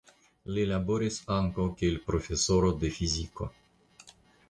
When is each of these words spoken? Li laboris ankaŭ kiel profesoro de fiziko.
Li 0.55 0.63
laboris 0.71 1.19
ankaŭ 1.35 1.67
kiel 1.83 2.01
profesoro 2.09 2.75
de 2.83 2.95
fiziko. 2.99 3.53